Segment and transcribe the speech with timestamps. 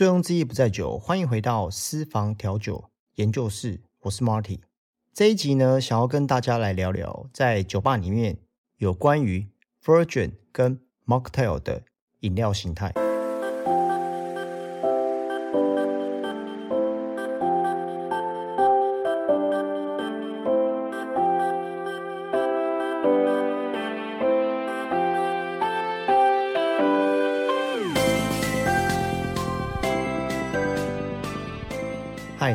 [0.00, 2.82] 醉翁之意不在酒，欢迎回到私房调酒
[3.16, 4.60] 研究室，我是 Marty。
[5.12, 8.38] 这一集呢，想要跟大家来聊聊，在酒吧里面
[8.78, 9.46] 有关于
[9.84, 11.82] Virgin 跟 Mocktail 的
[12.20, 13.09] 饮料形态。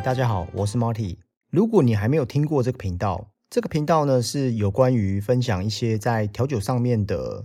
[0.06, 1.16] 大家好，我是 Marty。
[1.50, 7.44] 如果你还没有听过这个频道，这个频道呢是有关于分享一些在调酒上面的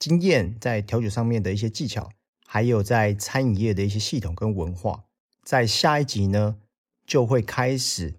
[0.00, 2.10] 经验，在调酒上面的一些技巧，
[2.44, 5.04] 还有在餐饮业的一些系统跟文化。
[5.44, 6.56] 在下一集呢，
[7.06, 8.14] 就会开始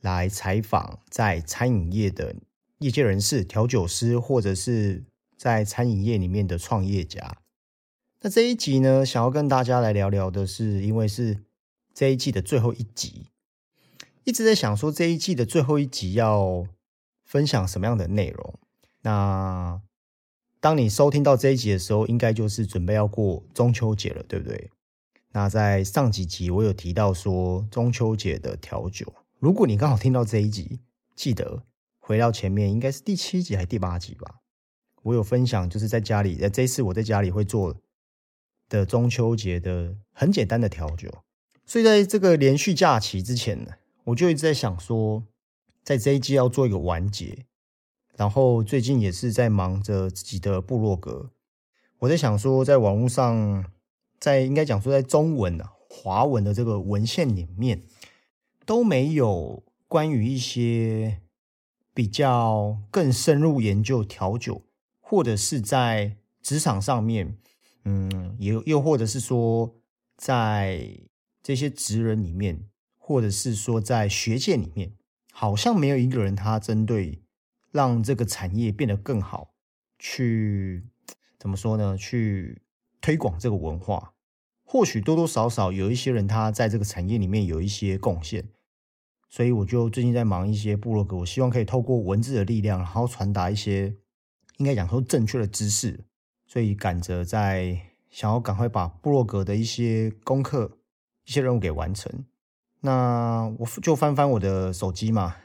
[0.00, 2.36] 来采访在餐饮业的
[2.78, 5.02] 业界人士、调酒师，或者是
[5.36, 7.38] 在餐饮业里面的创业家。
[8.20, 11.42] 那这一集呢，想要跟大家来聊聊的是，因为是
[11.94, 13.28] 这一季的最后一集，
[14.24, 16.66] 一直在想说这一季的最后一集要
[17.24, 18.58] 分享什么样的内容。
[19.02, 19.80] 那
[20.58, 24.70] 当你收听到这一集的时候，应该就是准备要过中秋节了，对不对？
[25.32, 30.80] 那在上几集我有提到说中秋节的调酒，如果你刚好听到这一集，
[31.14, 31.62] 记得
[32.00, 34.40] 回到前面，应该是第七集还是第八集吧？
[35.02, 37.76] 我有分享，就是在家里，在这次我在家里会做
[38.68, 41.10] 的中秋节的很简单的调酒。
[41.66, 43.72] 所以在这个连续假期之前呢，
[44.04, 45.24] 我就一直在想说，
[45.82, 47.46] 在这一季要做一个完结。
[48.16, 51.30] 然后最近也是在忙着自己的部落格，
[51.98, 53.64] 我在想说，在网络上，
[54.20, 57.82] 在应该讲说在中文啊、华文的这个文献里面，
[58.64, 61.22] 都没有关于一些
[61.92, 64.62] 比较更深入研究调酒，
[65.00, 67.36] 或者是在职场上面，
[67.84, 69.74] 嗯，也又或者是说
[70.16, 71.00] 在。
[71.44, 72.64] 这些职人里面，
[72.96, 74.94] 或者是说在学界里面，
[75.30, 77.20] 好像没有一个人他针对
[77.70, 79.54] 让这个产业变得更好，
[79.98, 80.86] 去
[81.38, 81.98] 怎么说呢？
[81.98, 82.62] 去
[83.02, 84.14] 推广这个文化，
[84.64, 88.48] 或许多多少少有一些人他在这个产业里面有一些贡献，
[89.28, 93.94] 所以我就最近在忙一些部落格，我希望可以透过文字的力量，然后传达一些
[94.56, 96.06] 应该讲说正确的知识，
[96.46, 100.78] 所以赶着在想要赶快把部落格的一些功课。
[101.26, 102.24] 一些任务给完成，
[102.80, 105.36] 那我就翻翻我的手机嘛。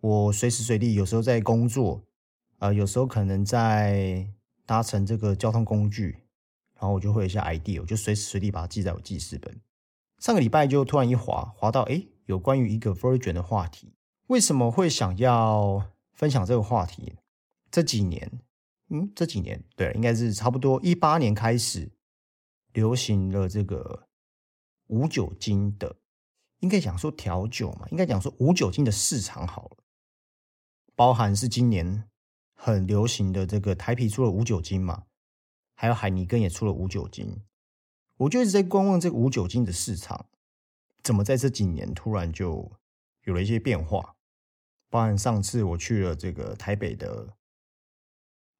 [0.00, 2.02] 我随时随地，有时候在工作，
[2.58, 4.28] 呃，有时候可能在
[4.66, 6.24] 搭乘这个交通工具，
[6.74, 9.60] 然后我就会有一些 idea，我就随时随地把它记在我记事本。
[10.18, 13.94] 上个礼拜就突然一滑滑到，哎，有关于一个 Virgin 的话题。
[14.26, 17.14] 为什么会想要分享这个话题？
[17.70, 18.40] 这几年，
[18.90, 21.90] 嗯，这几年，对，应该是差不多一八年开始
[22.72, 24.07] 流行了这个。
[24.88, 25.96] 无酒精的，
[26.60, 29.76] 应该讲说调酒嘛，应该讲说无酒精的市场好了，
[30.94, 32.08] 包含是今年
[32.54, 35.04] 很流行的这个台啤出了无酒精嘛，
[35.74, 37.42] 还有海尼根也出了无酒精，
[38.16, 40.26] 我就一直在观望这个无酒精的市场，
[41.02, 42.72] 怎么在这几年突然就
[43.24, 44.16] 有了一些变化，
[44.90, 47.36] 包含上次我去了这个台北的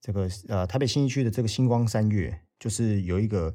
[0.01, 3.55] 这个呃台北新一区的这个星光三月，就是有一个。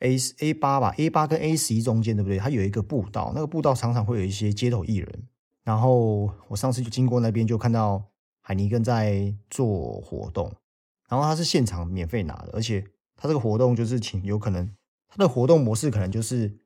[0.00, 2.38] A A 八吧，A 八跟 A 十一中间对不对？
[2.38, 5.28] 它有一个步道，那个步道常常会有一些街头艺人。
[5.64, 8.02] 然后我上次就经过那边，就看到
[8.40, 10.52] 海尼根在做活动。
[11.08, 12.84] 然后他是现场免费拿的，而且
[13.16, 14.70] 他这个活动就是请，有可能
[15.08, 16.58] 他的活动模式可能就是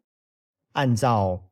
[0.72, 1.44] 按照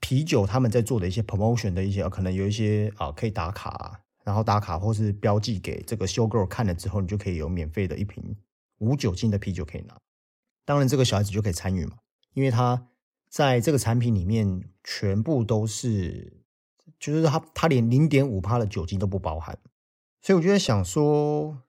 [0.00, 8.34] 啤酒他们在做的一些 promotion 的一些，可能有一些啊可以打卡，然后打卡或是标记给这个 show girl 看了之后，你就可以有免费的一瓶
[8.78, 9.94] 无酒精的啤酒可以拿。
[10.64, 11.98] 当然，这个小孩子就可以参与嘛，
[12.34, 12.88] 因为他
[13.28, 16.44] 在这个产品里面全部都是，
[16.98, 19.58] 就是他他连零点五帕的酒精都不包含，
[20.20, 21.62] 所以我就在想说，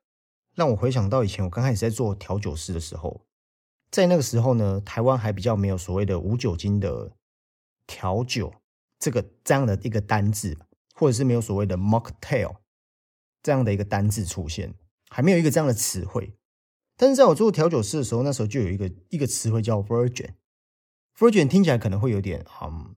[0.53, 3.25] 让我回想到以前我刚开始在做调酒师的时候，
[3.89, 7.11] 在那个时候呢，台湾还比较没有所谓的无酒精的
[7.87, 8.53] 调酒
[8.99, 10.57] 这个这样的一个单字，
[10.93, 12.57] 或者是没有所谓的 mocktail
[13.41, 14.73] 这样的一个单字出现，
[15.09, 16.35] 还没有一个这样的词汇。
[17.01, 20.35] 但是在我做调酒师的时候，那时候就有一个一个词汇叫 Virgin。
[21.17, 22.95] Virgin 听起来可能会有点嗯，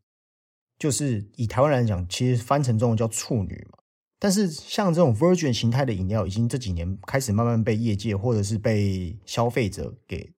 [0.79, 3.79] 就是以台湾来讲，其实翻成中文叫处女嘛。
[4.19, 10.35] 但是像这种 Virgin 形态的饮料，已经这几年开始慢慢被业界或者是被消费者给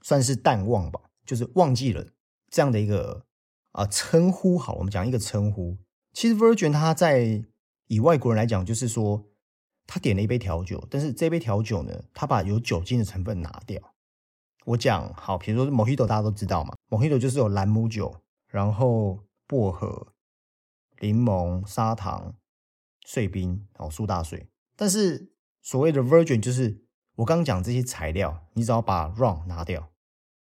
[0.00, 2.06] 算是淡忘吧，就是忘记了
[2.48, 3.26] 这样的一个
[3.72, 4.56] 啊称呼。
[4.56, 5.76] 好，我们讲一个称呼。
[6.14, 7.44] 其实 Virgin 它在
[7.88, 9.26] 以外国人来讲，就是说。
[9.86, 13.80] 他点了一杯调酒，但是这杯调酒呢，他把有酒精的成分拿掉。
[14.64, 20.08] 我讲好，比如说 Mojito 大家都知道嘛，Mojito 就是有兰姆酒，然后薄荷、
[20.98, 22.34] 柠檬、砂糖、
[23.04, 24.48] 碎冰，哦，苏打水。
[24.74, 26.84] 但是所谓的 Virgin 就是
[27.14, 29.90] 我刚刚讲这些材料，你只要把 Rum 拿掉，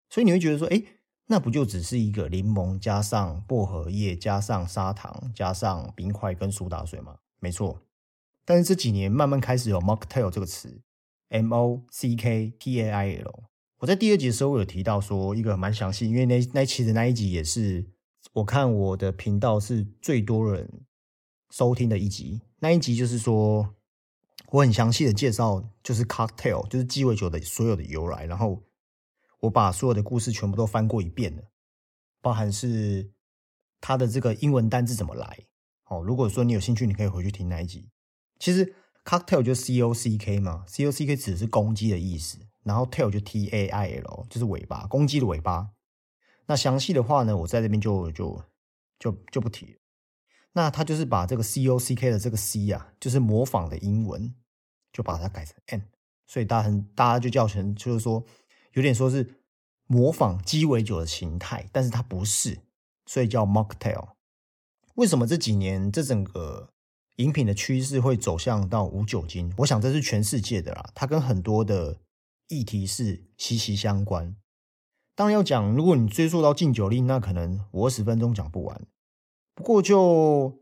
[0.10, 0.82] 所以你会觉得说，哎，
[1.28, 7.20] 那不就只是一个柠檬加上薄荷叶加上砂糖加上冰块跟苏打水吗？
[7.40, 7.80] 没错。
[8.50, 10.82] 但是这几年慢慢开始有 Mocktail 这个词
[11.28, 13.44] ，M O C K T A I L。
[13.78, 17.86] 我在第二集的时候有提到说一个蛮详细，因为那那期的那一集也是
[18.34, 20.68] 我看我的频道是最多人
[21.52, 22.42] 收听的一集。
[22.58, 23.76] 那一集就是说
[24.48, 28.64] 我很详细的介绍，就是 Cocktail，就是鸡尾酒的所有的由来，然后
[29.42, 31.44] 我把所有的故事全部都翻过一遍了，
[32.20, 33.12] 包含是
[33.80, 35.38] 它的这个英文单字怎么来。
[35.86, 37.88] 哦，如果说你有兴趣，你可以回去听那一集。
[38.40, 43.68] 其实 cocktail 就 c o c k 嘛，c o c k 指的是公鸡的意思，然后 tail 就 t a
[43.68, 45.72] i l 就是尾巴，公鸡的尾巴。
[46.46, 48.42] 那详细的话呢，我在这边就就
[48.98, 49.80] 就就不提了。
[50.54, 54.34] 那他就是把这个 c o c k 的这个 c 啊，就是模仿的英文，
[54.94, 55.84] 就把它改成 n，
[56.26, 58.24] 所以大家很大家就叫成就是说
[58.74, 59.44] 有点说是
[59.86, 62.60] 模仿鸡尾酒的形态，但是它不是，
[63.06, 64.10] 所以叫 mocktail。
[64.96, 66.72] 为什么这几年这整个？
[67.20, 70.90] 饮品的趋势会走向到无酒精，我想这是全世界的啦。
[70.96, 71.98] 它跟很多的
[72.48, 74.34] 议题是息息相关。
[75.16, 78.82] 当然要讲，如果你追溯到禁酒令，那可能我十分钟讲不完。
[79.54, 80.62] 不过就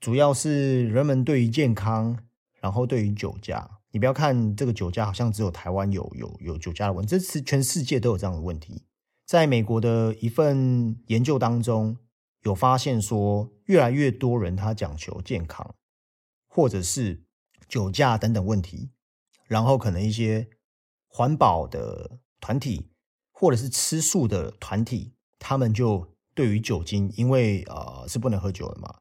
[0.00, 2.18] 主要是人们对于健康，
[2.62, 8.84] 然后对于酒驾，你不要看这个酒驾好像只有台湾有有有酒驾的问题，这是全世界都有这样的问题。
[9.26, 11.98] 在美国的一份研究当中。
[12.44, 15.74] 有发现说，越来越多人他讲求健康，
[16.46, 17.24] 或者是
[17.66, 18.90] 酒驾等等问题，
[19.46, 20.46] 然后可能一些
[21.08, 22.90] 环保的团体，
[23.32, 28.94] 或者是吃素的团体，他们就对于酒精，因为呃是不能喝酒的嘛，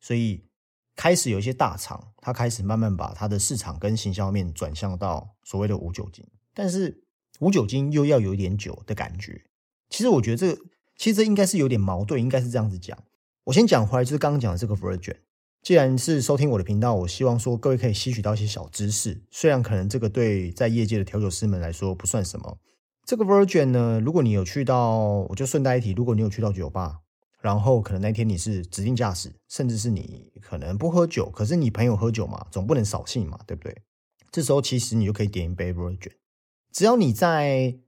[0.00, 0.48] 所以
[0.94, 7.04] 开始有一些大厂，他开始慢慢把他的市场跟行销面转向到所谓的无酒精，但是
[7.40, 9.44] 无酒精又要有一点酒的感觉。
[9.90, 10.62] 其实我觉得这个。
[10.96, 12.96] 其实这应该是有点矛盾，应该是这样子讲。
[13.44, 15.16] 我先讲回来，就是刚刚讲的这个 Virgin。
[15.62, 19.20] 既然是收听我的频道，我希望说各位可以吸取到一些小知识。
[19.30, 22.58] 虽然可能这个对在业界的调酒师们来说不算什么。
[23.04, 24.98] 这个 Virgin 呢，如果你有去到，
[25.28, 27.00] 我就顺带一提，如果你有去到酒吧，
[27.40, 33.76] 然后可能那天你是指定驾驶，甚至是你可能不喝酒，可是你朋友喝酒嘛，总不能扫兴嘛，对不对？
[34.30, 36.12] 这时候其实你就可以点一杯 Virgin，
[36.72, 37.78] 只要你在。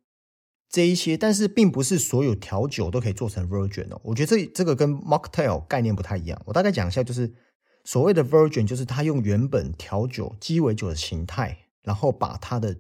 [0.71, 4.01] 这一些，但是并不是所有调酒都可以做成 Virgin 哦。
[4.05, 6.41] 我觉得这这个跟 Mocktail 概念不太一样。
[6.45, 7.33] 我大概讲一下，就是
[7.85, 12.77] 所谓的 Virgin，就是它用原本调酒鸡尾酒的形态，然后把它的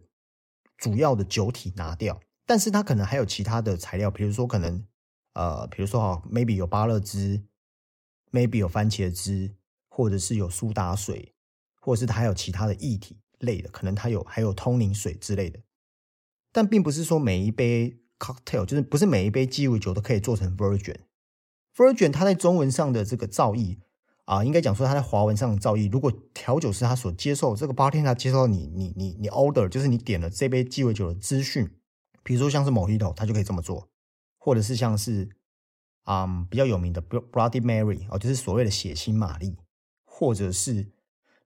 [0.76, 4.84] 主要的酒体拿掉，但是它可能还有其他的材料，比如说可能
[5.32, 7.42] 呃，比如说哈，maybe 有芭乐汁
[8.32, 9.54] ，maybe 有番茄汁，
[9.88, 11.32] 或者是有苏打水，
[11.80, 15.58] 或者是它还有其他的液体类的，可能它有还有通灵水之类的。
[16.52, 20.96] 但并不是说每一杯 cocktail 就是不是每一杯鸡尾酒都可以做成 virgin。
[21.76, 23.78] virgin 它在中文上的这个造诣
[24.24, 25.90] 啊，应该讲说它在华文上的造诣。
[25.90, 31.70] 如果调酒师他所接受这个 bartender 接受你你你你 order，就是你点了这杯鸡尾酒的资讯，
[32.22, 33.88] 比如说像是 Mojito，他就可以这么做，
[34.36, 35.30] 或者是像是
[36.02, 39.56] 啊比较有名的 Bloody Mary 哦，就是所谓的血腥玛丽，
[40.04, 40.88] 或者是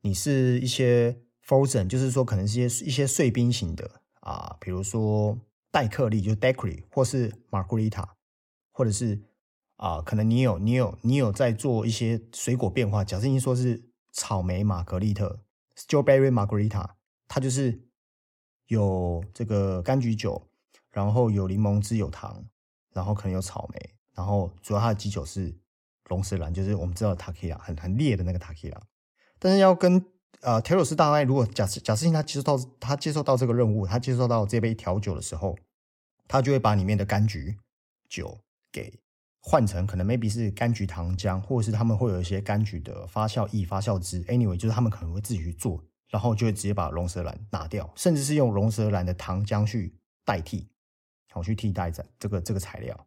[0.01, 4.02] 你是一些 frozen，就是说可能是一些一些碎冰型的。
[4.23, 5.39] 啊，比如说
[5.71, 8.09] 戴克利，就是 Daiquiri，或是 Margarita，
[8.73, 9.21] 或者是
[9.77, 13.05] 啊，可能你有你有你有在做一些水果变化。
[13.05, 15.41] 假设你说是草莓玛格丽特
[15.77, 16.91] （Strawberry Margarita），
[17.27, 17.81] 它就是
[18.67, 20.49] 有这个柑橘酒，
[20.91, 22.45] 然后有柠檬汁、有糖，
[22.93, 25.53] 然后可能有草莓，然后主要它的基酒是
[26.09, 28.83] 龙舌兰，就是我们知道 Tequila 很很烈的那个 t a k i l a
[29.41, 30.05] 但是要跟
[30.41, 35.57] 呃，调酒师大概如果假设假设性他接受到他接受到这个任务，他接受到这杯调酒的时候，
[36.27, 37.57] 他就会把里面的柑橘
[38.09, 38.41] 酒
[38.73, 38.99] 给
[39.41, 44.25] 换成可能 maybe 是柑橘糖浆，或者是他们会有一些柑橘的发酵液、发酵汁。
[44.25, 50.67] Anyway，就是他们可能会自己去做，然后就会直接把龙舌兰拿掉，甚至是用龙舌兰的糖浆去代替，
[51.31, 53.07] 好去替代这这个这个材料。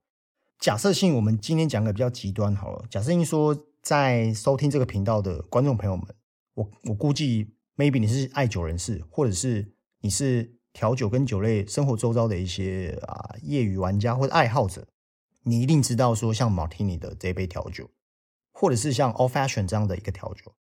[0.60, 2.86] 假设性，我们今天讲个比较极端好了。
[2.90, 6.08] 假设性说，在收听这个频道的观众朋友们。
[6.56, 14.88] 我我估计，maybe 你是爱酒人士，或者是你是调酒跟酒类生活周遭的一些啊业余玩家或者爱好者，
[15.44, 17.92] 你一定知道说像 Martini 的这杯调酒，
[18.52, 20.54] 或者是像 Old Fashion 这样的一个调酒，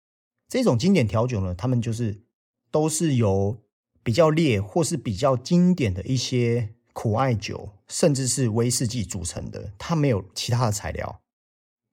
[0.49, 2.25] 这种经典调酒呢，他们就是
[2.71, 3.63] 都是由
[4.03, 11.21] 比较烈或是比较经典的一些苦艾酒，甚至是威士忌组成的，它没有其他的材料。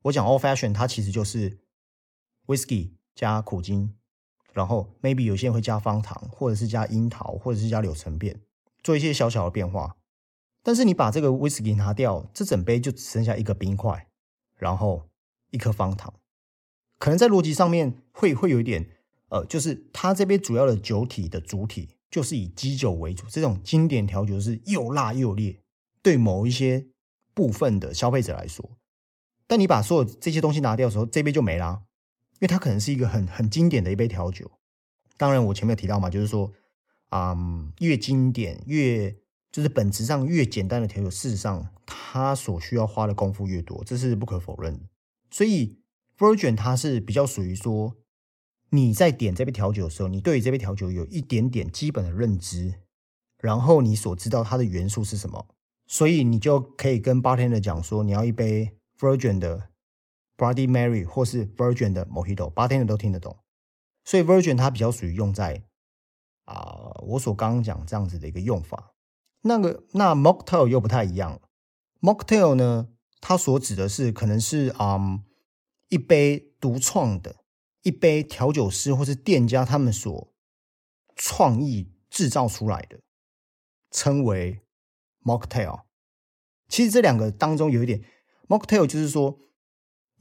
[0.03, 1.59] 我讲 Old Fashion，它其实就是
[2.47, 3.93] Whisky 加苦精，
[4.53, 8.39] 然后 maybe 有些人会加方糖，或者是加樱桃，或者是加柳橙片，
[8.81, 9.97] 做一些小小的变化。
[10.63, 14.07] 但是你把这个 Whisky 拿掉，这整杯就只剩下一个冰块，
[14.55, 15.09] 然后
[15.51, 16.13] 一颗方糖。
[16.97, 18.89] 可能在逻辑上面会会有一点，
[19.27, 25.59] 呃，就是它这杯主要的酒体的主体就是以基酒为主，这种经典调酒是又辣又烈，
[26.01, 26.87] 对某一些
[27.33, 28.77] 部分的消费者来说。
[29.45, 31.81] 但你把所有这些东西拿掉的时候，这杯就没啦，
[32.39, 34.49] 因为它可能是一个很很经典的一杯调酒。
[35.15, 36.51] 当然，我前面有提到嘛，就是说，
[37.11, 39.15] 嗯，越经典越
[39.51, 44.81] 就是本质上越简单的调酒，事实上它所需要花的功夫越多，这是不可否认的。
[45.31, 45.77] 所以。
[46.19, 47.95] Virgin 它是比较属于说，
[48.71, 52.73] 你在点这杯调酒的时候，你对于这杯调酒有一点点基本的认知，
[53.41, 55.47] 然后你所知道它的元素是什么，
[55.87, 59.68] 所以你就可以跟 bartender 讲说，你要一杯 Virgin 的
[60.39, 63.37] Bloody Mary 或是 Virgin 的 Mojito，bartender 都听得懂。
[64.05, 65.61] 所以 Virgin 它比较属于用在
[66.45, 68.95] 啊，我所刚刚讲这样子的一个用法。
[69.41, 71.41] 那个那 Mocktail 又不太一样
[72.01, 72.87] ，Mocktail 呢，
[73.19, 75.25] 它所指的是可能是嗯。
[75.91, 77.37] 一杯独创的，
[77.81, 80.31] 一杯调酒师或是店家他们所
[81.15, 82.99] 创意制造出来的，
[83.89, 84.61] 称为
[85.23, 85.85] mocktail。
[86.67, 88.03] 其实这两个当中有一点
[88.47, 89.39] ，mocktail 就是说，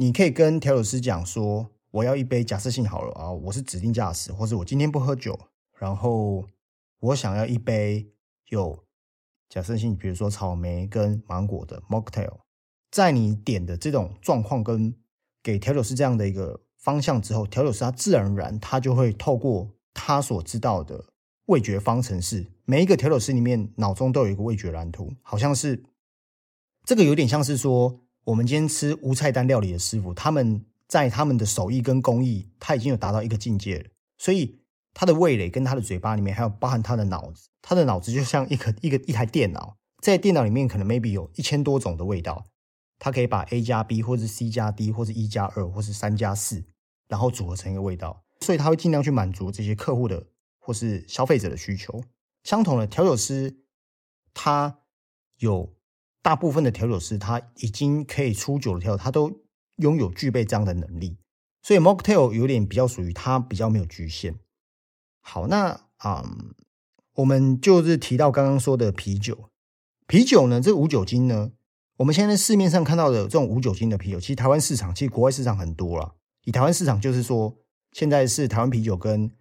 [0.01, 5.37] 你可以跟调酒师讲说，我要一杯假设性好了啊，我是指定驾驶，或者我今天不喝酒，
[5.77, 6.47] 然后
[7.01, 8.09] 我想要一杯
[8.51, 8.85] 有
[9.49, 12.39] 假设性，比如说草莓跟芒果的 mocktail，
[12.93, 14.95] 在你点的这种状况跟
[15.43, 21.07] 给调酒师这样的一个方向之后，调酒师他自然而然他就会透过他所知道的
[21.47, 25.83] 味觉方程式，每一个调酒师里面脑中都有一个味觉蓝图，好像是
[26.85, 27.99] 这个有点像是说，
[28.29, 34.61] 我们今天吃无菜单料理的师傅，他们在他们的手艺跟工艺，他已经有达到一个境界了，所以
[34.93, 42.45] 他的味蕾跟他的嘴巴里面还有包含他的脑子，他的脑子就像一个一个一台电脑，在电脑里面可能 maybe 有一千多种的味道。
[42.99, 46.65] 它可以把 A 加 B，或者是 C 加 D，或是一加二，或是三加四，
[47.07, 50.27] 然后组合成一个味道，所以他会尽量去满足这些客户的
[50.59, 52.03] 或是消费者的需求。
[52.43, 53.63] 相同的调酒师，
[54.35, 54.81] 他
[55.39, 55.78] 有
[56.29, 59.33] 大部分的调酒师，他已经可以出酒的调，他都
[59.77, 61.17] 拥有具备这样的能力。
[61.63, 64.39] 所以 Mocktail 有点比较属于它比较没有局限。
[65.23, 66.23] 好，那啊，
[67.15, 69.49] 我们就是提到刚刚说的啤酒，
[70.07, 71.53] 啤酒呢，这无酒精呢？
[71.97, 76.15] 我们现在市面上看到的这种无酒精的啤酒，其实台湾市场其实国外市场很多了。
[76.45, 77.57] 以台湾市场就是说，
[77.93, 79.33] 现在是台湾啤酒跟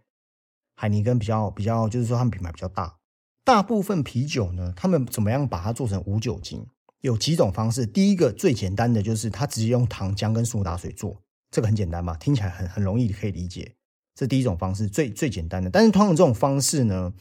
[0.76, 2.96] 海尼根比较比较，就是说他们品牌比较大。
[3.44, 6.66] 大部分啤酒呢，他们怎么样把它做成无酒精？
[7.02, 7.86] 有几种方式。
[7.86, 13.76] 第一个最简单的就是它直接用糖浆跟苏打水做，这个很简单嘛，听起来很很容易可以理解。
[14.16, 17.14] 这第一种方式最最简单的，但是通常这种方式呢，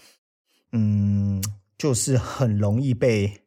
[0.73, 1.43] 嗯，
[1.77, 3.43] 就是很容易被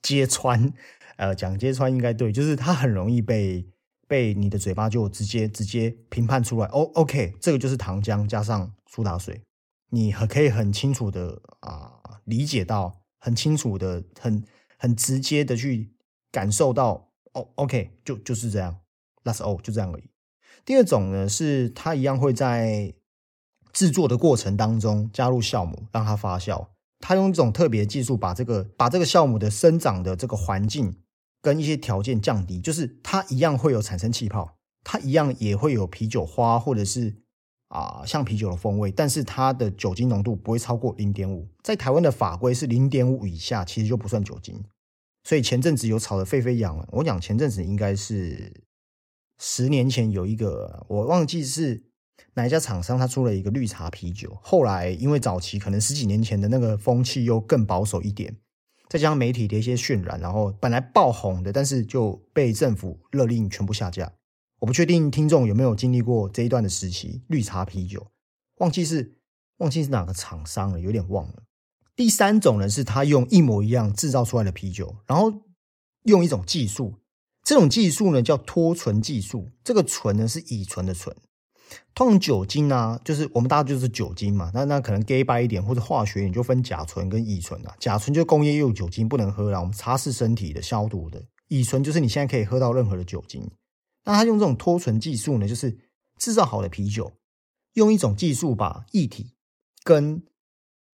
[0.00, 0.72] 揭穿。
[1.16, 3.66] 呃，讲揭穿应该对，就是它很容易被
[4.06, 6.66] 被你的嘴巴就直接直接评判出来。
[6.68, 9.42] 哦，OK，这个就是糖浆加上苏打水，
[9.90, 11.92] 你很可以很清楚的啊
[12.24, 14.42] 理解到，很清楚的很
[14.78, 15.92] 很直接的去
[16.32, 17.10] 感受到。
[17.34, 18.78] 哦，OK，就就是这样
[19.22, 20.04] ，That's all，就这样而已。
[20.64, 22.94] 第二种呢，是它一样会在
[23.72, 26.68] 制作的过程当中加入酵母，让它发酵。
[27.00, 30.96] 它用一种特别技术，把这个把这个酵母的生长的这个环境。
[31.40, 37.22] 跟一些条件降低，就是它一样会有产生气泡，它一样也会有啤酒花或者是
[37.68, 41.48] 啊像啤酒的风味，但是它的酒精浓度不会超过零点五。
[41.62, 44.62] 在台湾的法规是零点五以下，其实就不算酒精。
[45.24, 46.88] 所以前阵子有炒得沸沸扬扬。
[46.92, 48.62] 我讲前阵子应该是
[49.38, 51.84] 十年前有一个，我忘记是
[52.34, 54.38] 哪一家厂商，他出了一个绿茶啤酒。
[54.42, 58.36] 后来因为早期可能十几年前的那个风气又更保守一点。
[58.88, 64.10] 再加上媒体的一些渲染，然后本来爆红的，但是就被政府勒令全部下架。
[64.60, 67.22] 我不确定听众有没有经历过这一段的时期。
[67.28, 68.06] 绿茶啤酒，
[68.56, 69.16] 忘记是
[69.58, 71.42] 忘记是哪个厂商了，有点忘了。
[71.94, 75.42] 第三种呢，是他用一模一样制造出来的啤酒，然后
[76.04, 76.94] 用一种技术，
[77.42, 79.50] 这种技术呢叫脱醇技术。
[79.64, 81.16] 这个醇呢是乙醇的醇。
[81.94, 87.74] 通常酒精啊，就是我们大家就是酒精嘛，那那可能 gay 白一点或者化学，你就分甲醇跟乙醇啊。
[87.78, 91.22] 甲醇就工业用酒精不能喝了，我们擦拭身体的消毒的。
[91.48, 93.50] 乙醇就是你现在可以喝到任何的酒精。
[94.08, 95.78] 那他用这种脱醇技术呢，就是
[96.16, 97.12] 制造好的啤酒，
[97.74, 99.34] 用一种技术把液体
[99.84, 100.22] 跟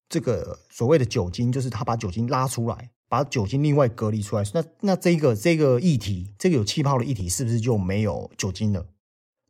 [0.09, 8.85] 这个所谓的酒精，就是他把酒精拉出来，把酒精另外隔离出来，那那这个这个液体，这个有气泡的液体是不是就没有酒精了？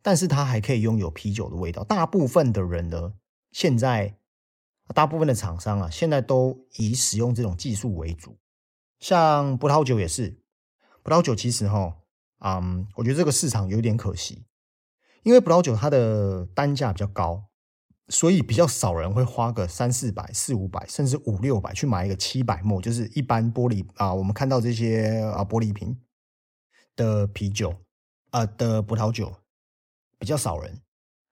[0.03, 1.83] 但是它还可以拥有啤酒的味道。
[1.83, 3.15] 大部分的人呢，
[3.51, 4.19] 现在
[4.95, 8.37] 大部分的厂商啊，现在都以使用这种技术为主。
[9.01, 10.37] 像葡萄酒也是，
[11.03, 11.97] 葡萄酒其实哈，
[12.47, 14.45] 嗯，我觉得这个市场有点可惜，
[15.25, 17.47] 因为葡萄酒它的单价比较高。
[18.11, 25.99] 所以比较少人会花个三四百、四五百，甚至五六百去买一个七百沫，就是一般玻璃啊，我们看到这些啊玻璃瓶
[26.95, 27.75] 的啤酒
[28.31, 29.37] 啊的葡萄酒
[30.19, 30.83] 比较少人。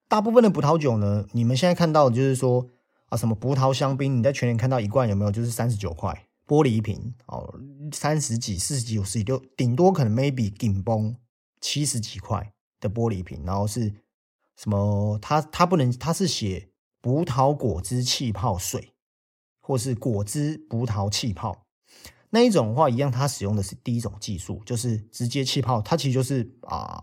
[0.09, 2.67] 大部分的葡萄酒呢，你们现在看到就是说
[3.09, 5.31] 啊，什么葡萄香槟，你在全年看到一罐有没有？
[5.31, 7.59] 就是三十九块玻璃瓶哦，
[7.91, 11.15] 三十几、四十几、五十几，就顶多可能 maybe 顶崩
[11.59, 13.93] 七十几块的玻璃瓶，然后是。
[14.55, 15.17] 什么？
[15.19, 16.69] 它它不能，它是写
[17.01, 18.93] 葡萄果汁气泡水，
[19.59, 21.65] 或是果汁葡萄气泡
[22.29, 25.81] 那一种的话，一样，它使用的是第一种技术，就是直接气泡。
[25.81, 27.01] 它其实就是啊，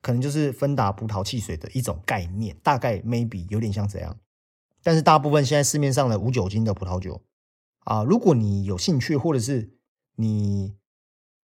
[0.00, 4.18] 可能就是芬达葡萄汽水的一种概念，大概 maybe 有点像这样。
[4.82, 7.20] 但是大部分现在市面上的无酒精的葡萄酒
[7.84, 9.76] 啊，如果你有兴趣，或者是
[10.16, 10.76] 你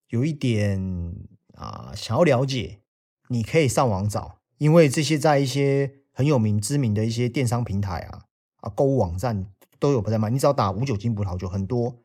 [0.08, 1.14] 有一点
[1.54, 2.80] 啊想要了解，
[3.28, 4.38] 你可以上网找。
[4.58, 8.24] 因为这些在一些很有名、知名的一些电商平台啊
[8.56, 9.46] 啊购物网站
[9.78, 12.02] 都有在卖，你只要打无酒精葡萄酒很多，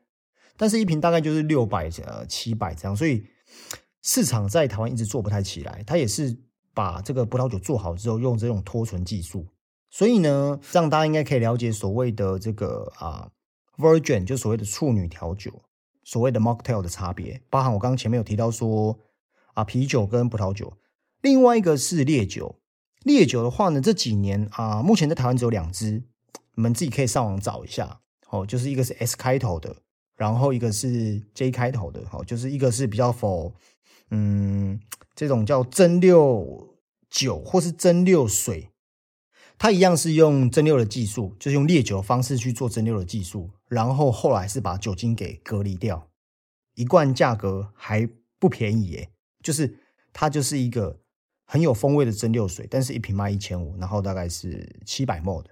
[0.56, 3.26] 但是一瓶大概就是六百呃七百这样，所以
[4.02, 5.82] 市场在台湾一直做不太起来。
[5.84, 6.38] 它也是
[6.72, 9.48] 把这个葡萄酒做好之后用这种脱醇技术，
[9.90, 13.30] 所以呢，这样大家应该可以了解所谓的这个啊
[13.78, 15.50] Virgin 就所谓的处女调酒，
[16.02, 18.98] 所谓的 Mocktail 的差别，包含我刚刚前面有提到说
[19.54, 20.72] 啊啤酒跟葡萄酒。
[21.20, 22.60] 另外一个是烈酒，
[23.02, 26.02] 烈酒的话呢，这几年啊，目前在台湾只有两支，
[26.54, 28.00] 你们自己可以上网找一下。
[28.28, 29.76] 哦，就是一个是 S 开头的，
[30.16, 32.02] 然后一个是 J 开头的。
[32.10, 33.52] 哦，就是一个是比较否，
[34.10, 34.80] 嗯，
[35.14, 36.68] 这种叫蒸馏
[37.08, 38.68] 酒或是蒸馏水，
[39.58, 46.08] 它一样是用蒸馏的技术，就是用烈酒的方式去做蒸馏的技术，然后后来是把酒精给隔离掉，
[46.74, 49.10] 一罐价格还不便宜耶，
[49.42, 49.78] 就是
[50.12, 51.00] 它就是一个。
[51.46, 55.50] 很有风味的蒸馏水，但是一瓶卖一千五，然后大概是七百沫的。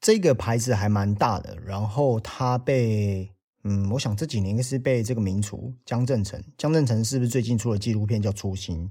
[0.00, 3.28] 这个牌子还蛮大的，然后它被
[3.64, 8.88] 嗯，我想这几年应该是被这个名厨江正成，江正成是不是最近出了纪录片叫《初心》？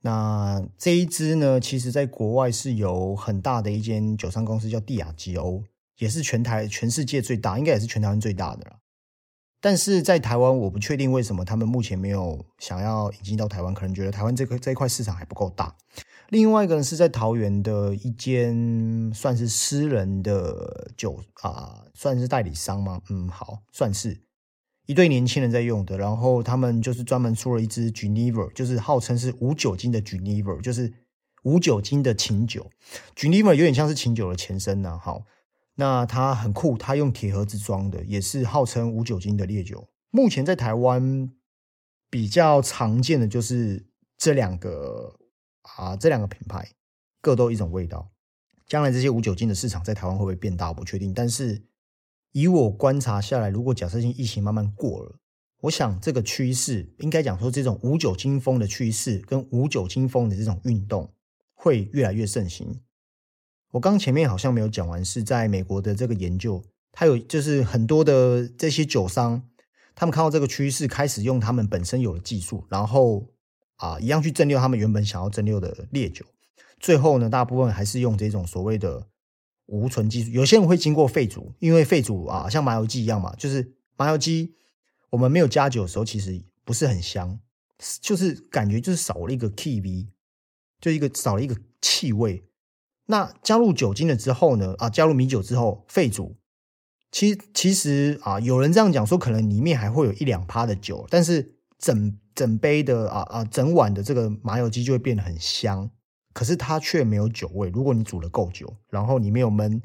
[0.00, 5.64] 那这一支呢，其实在国外是有很大的一间酒商公司叫蒂亚吉欧，
[5.98, 8.76] 也是全台全世界最大，应该也是全台湾最大的了。
[9.60, 15.74] 但是在台湾，我不确定为什么他们目前没有想要引进到台湾，可能觉得台湾这个这一块市场还不够大。
[16.28, 23.00] 另外一个呢是在桃园的一间算是私人的酒啊，算是代理商吗？
[23.10, 24.20] 嗯，好，算是
[24.88, 25.96] 一对年轻人在用的。
[25.96, 30.92] 然后他们就是专门出了一支 Geneva，就是号称是无酒精的 Geneva，就是
[31.44, 32.68] 无酒精的琴酒。
[33.14, 34.98] Geneva 有点像是琴酒的前身呢。
[34.98, 35.22] 好。
[35.80, 39.88] 那它很酷，它用铁盒子装的，也是号称无酒精的烈酒。
[40.10, 41.30] 目前在台湾
[42.10, 45.14] 比较常见的就是这两个
[45.62, 46.68] 啊，这两个品牌
[47.20, 48.10] 各都一种味道。
[48.66, 51.14] 将来这些无酒精的市场在台湾会不会变大，我不确定。
[51.14, 51.62] 但是
[52.38, 55.18] 以我观察下来，如果假设性疫情慢慢过了，
[55.62, 61.12] 我想这个趋势应该讲说，这种无酒精风的趋势跟无酒精风的这种运动
[61.52, 62.80] 会越来越盛行。
[63.72, 69.42] 我刚前面好像没有讲完，是在美国的这个研究，它有就是很多的这些酒商，
[69.96, 73.26] 他们看到这个趋势，开始用他们本身有的技术，然后
[73.78, 76.24] 啊一样去蒸馏他们原本想要蒸馏的烈酒。
[76.78, 79.08] 最后呢，大部分还是用这种所谓的
[79.68, 80.30] 无醇技术。
[80.30, 84.54] 有些人会经过沸煮，因为沸煮啊像麻油鸡一样嘛，就是麻油鸡
[85.10, 87.38] 我们没有加酒的时候，其实不是很香，
[88.02, 90.08] 就是感觉就是少了一个 T V，
[90.80, 92.44] 就一个少了一个气味。
[93.06, 94.74] 那加入酒精了之后呢？
[94.78, 96.36] 啊，加入米酒之后沸煮，
[97.10, 105.90] 其其实啊，有人这样讲说，可能里面还会有一两趴的酒，但是整整杯的啊啊整碗的这个麻油鸡就会变得很香，
[106.38, 107.68] 可是它却没有酒味。
[107.70, 109.82] 如果你煮的够久，然后你没有闷，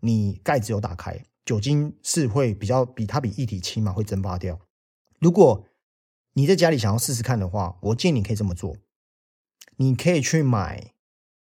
[0.00, 4.60] 你盖子有打开，酒精是会比较比它比液体轻嘛，会蒸发掉。
[5.18, 5.64] 如果
[6.34, 8.76] 你在家里想要试试看的话，我建议你可以这么做，
[9.78, 10.92] 你可以去买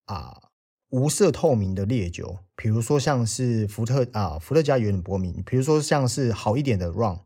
[0.06, 0.44] 啊。
[0.90, 7.22] 无色透明的烈酒，比如说像是伏特啊，伏特加有点薄明，比如说像是好一点的 run，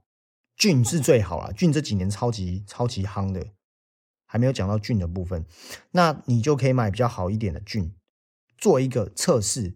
[0.55, 1.51] 菌是最好了。
[1.51, 3.45] 菌这几年超级超级夯的，
[4.31, 5.43] 还没有讲到菌的部分，
[5.89, 7.91] 那你就可以买比较好一点的菌，
[8.59, 9.75] 做一个测试。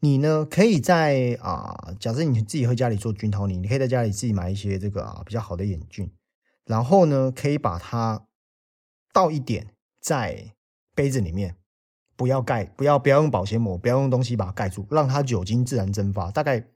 [0.00, 6.12] 你呢可以在啊，假设你自己会家里做菌桃泥，你可以在家里自己买一些这个啊比较好的眼菌，
[6.64, 8.26] 然后呢可以把它
[9.12, 10.54] 倒一点在
[10.96, 11.56] 杯子里面，
[12.16, 16.32] 不要盖，不要不要用保鲜膜，不要用东西把它盖住，让它酒精自然蒸发。
[16.32, 16.68] 大概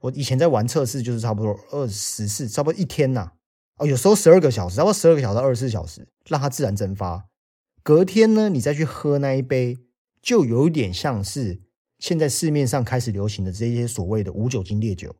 [0.00, 3.32] 我以前在玩测试，就是差不多二十四，差不多一天呐，
[3.76, 7.28] 哦，有时候十二个小时，差不多十二个小时到二十四小时，让它自然蒸发。
[7.82, 9.78] 隔天呢，你再去喝那一杯，
[10.22, 11.60] 就有点像是
[11.98, 15.14] 现在市面上开始流行的这些所谓的无酒精烈酒。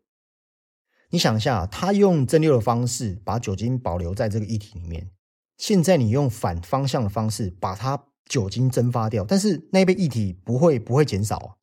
[1.11, 5.11] 你想一下，他用蒸馏的方式把酒精保留在这个液体里面，
[5.57, 11.55] 现在你用反方向的方式把它酒精蒸发掉，但是那一杯液体不会不会减少啊，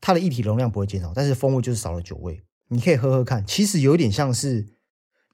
[0.00, 2.42] 它的液体容量不会减少，但是风味就是少了酒味。
[2.68, 4.66] 你可以喝喝看，其实有点像是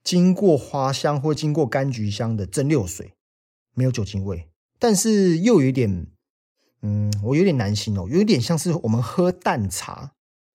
[0.03, 3.13] 经过花香或经过柑橘香的蒸馏水，
[3.73, 4.49] 没有酒精味。
[4.79, 6.07] 但是又有点，
[6.81, 10.13] 嗯，我有点难形容，有点像是我们喝淡茶，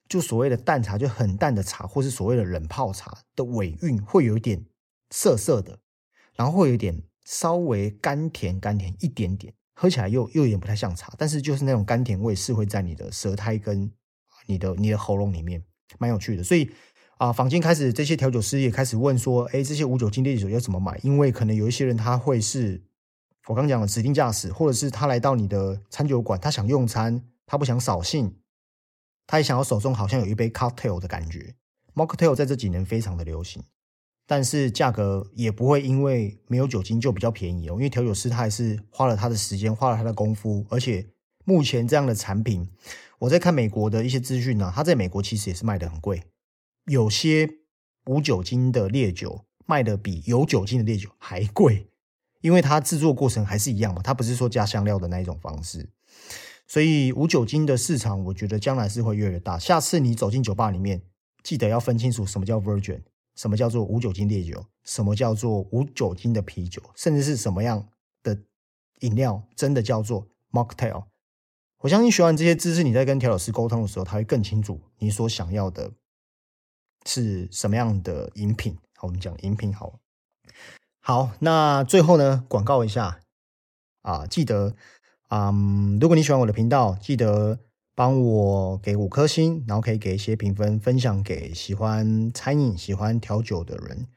[0.09, 4.67] 就所谓的淡茶，就很淡的茶，或是所谓的冷泡茶的尾韵，会有一点
[5.11, 5.79] 涩涩的，
[6.35, 13.89] 然后会有点稍微甘甜甘甜一点点，喝起来又又有点不太像茶，但是就是那种甘甜味是会在你的舌苔跟
[14.47, 15.63] 你的你的喉咙里面，
[15.99, 16.43] 蛮有趣的。
[16.43, 16.71] 所以
[17.17, 20.99] 啊，坊间开始这些调酒师也开始问说，哎，这些无酒精烈酒要怎么买？
[21.03, 22.83] 因为可能有一些人他会是。
[23.49, 28.35] 我刚讲的指定驾驶，或者是他来到你的餐酒馆，他想用餐，他不想扫兴，
[29.25, 31.55] 他也想要手中好像有一杯 cocktail 的感觉。
[31.95, 33.63] mocktail 在这几年非常的流行，
[34.27, 37.75] 但是价格也不会因为没有酒精就比较便宜哦。
[37.75, 41.07] 因为调酒师他还是花了他的时间，花了他的功夫，而且
[41.45, 42.69] 目前这样的产品，
[43.21, 46.21] 我在看美国的一些资讯呢，他在美国其实也是卖的很贵，
[46.87, 47.49] 有些
[48.07, 51.87] 无酒精的烈酒卖的比有酒精的烈酒还贵。
[52.43, 55.89] 因为它制作过程还是一样嘛，它不是说加香料的那一种方式，
[56.69, 59.59] 所以无酒精的市场，我觉得将来是会越来越大。
[59.59, 61.03] 下次你走进酒吧里面，
[61.43, 63.01] 记得要分清楚什么叫 Virgin，
[63.35, 67.89] 什么叫做无酒精烈酒，什么叫做无酒精的啤酒，甚至是什么样
[68.23, 68.39] 的
[69.01, 71.07] 饮料真的叫做 Mocktail。
[71.79, 75.95] 我相信学完这些知识，你在跟调酒师沟通的时候，他会更清楚你所想要的
[77.07, 78.77] 是什么样的饮品。
[78.97, 79.99] 好，我们讲饮品好。
[81.01, 83.21] 好，那最后呢，广告一下
[84.03, 84.75] 啊，记得
[85.29, 85.51] 啊，
[86.01, 87.61] 如果你喜欢我的频道，记得
[87.95, 94.09] 帮我给五颗星，然后可以给一些评分，分享给喜欢餐饮、喜欢调酒的人。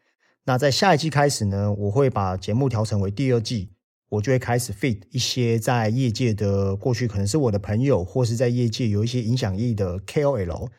[0.45, 3.69] 那在下一季开始呢，我会把节目调成为第二季，
[4.09, 10.69] 我就会开始 fit 一些在业界的过去可能是我的朋友，或是在业界有一些影响力的 KOL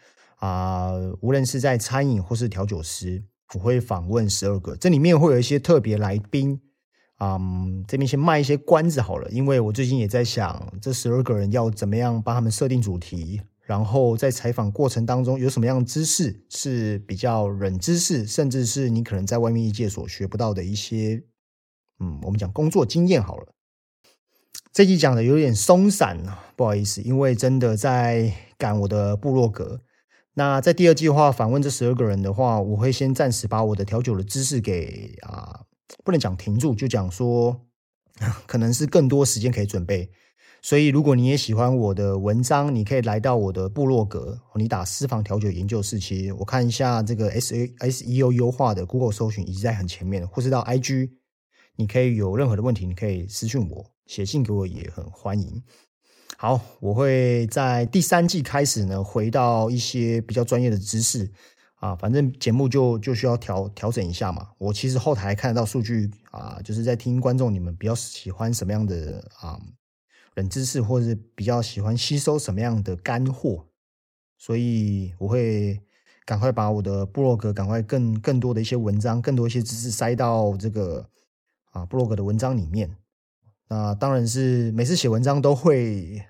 [0.40, 3.24] 啊，无论是在餐饮或是调酒师。
[3.52, 6.60] 我会访问十二个，这里面会有一些特别来宾，
[7.18, 21.20] 嗯，这边先卖一些关子好了，因为我最近也在想，这十二个人要怎么样帮他们设定主题，然后在采访过程当中有什么样的知识是比较冷知识，甚至是你可能在外面一界所学不到的一些，
[21.98, 23.52] 嗯，我们讲工作经验好了。
[24.72, 26.16] 这集讲的有点松散
[26.54, 29.80] 不好意思，因为真的在赶我的部落格。
[30.34, 35.60] 那在第二季的话，访问这十二个人的话，我会先暂时把我的调酒的知识给啊，
[36.04, 37.66] 不能讲停住，就讲说，
[38.46, 40.10] 可能是更多时间可以准备。
[40.62, 51.12] 所以，如果你也喜欢我的文章，你可以来到我的部落格，你打私房调酒研究室，其实我看一下这个 S A S E O 优化的 Google 搜寻已经在很前面，或是到 I G，
[51.76, 55.62] 你可以有任何的问题，你可以私信我，写信给我也很欢迎。
[56.42, 61.30] 好，我会在第三季开始呢，回到一些比较专业的知识
[61.74, 64.48] 啊，反正节目就就需要调调整一下嘛。
[64.56, 69.60] 我其实后台看得到数据啊，就是在听观众你们比较喜欢什么样的啊
[70.34, 73.66] 冷知识，或者是比较喜欢吸收什么样的干货，
[74.38, 75.78] 所以我会
[76.24, 81.06] 赶快把我的布洛格赶快更更多的一些文章，更多一些知识塞到这个
[81.72, 82.96] 啊布洛格的文章里面。
[83.68, 86.24] 那当然是每次写文章都会。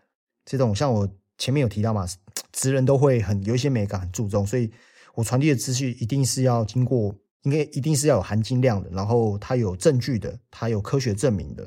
[0.58, 1.08] 这种像我
[1.38, 2.06] 前面有提到嘛，
[2.52, 4.70] 职人都会很有一些美感很注重，所以
[5.14, 11.62] 我传递的资讯一定是要经过，应该一定是要有含金量的，然后它有证据的，它有科学证明的，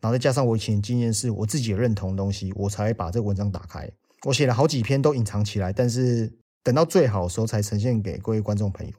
[0.00, 3.90] 然后再加上我以前经验是我自己认同的东西，我才把这个文章打开。
[4.22, 8.92] 我写了好几篇都隐藏起来，但是等到最好的时候才呈现给各位观众朋友。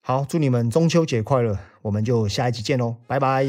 [0.00, 3.46] 好，祝你们中秋节快乐，我们就下一集见喽，拜拜。